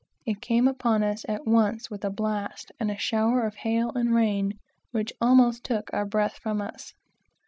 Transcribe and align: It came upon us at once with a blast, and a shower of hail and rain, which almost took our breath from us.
It 0.25 0.41
came 0.41 0.67
upon 0.67 1.03
us 1.03 1.25
at 1.29 1.45
once 1.45 1.91
with 1.91 2.03
a 2.03 2.09
blast, 2.09 2.71
and 2.79 2.89
a 2.89 2.97
shower 2.97 3.45
of 3.45 3.53
hail 3.53 3.91
and 3.93 4.15
rain, 4.15 4.53
which 4.89 5.13
almost 5.21 5.63
took 5.63 5.91
our 5.93 6.05
breath 6.07 6.39
from 6.41 6.59
us. 6.59 6.95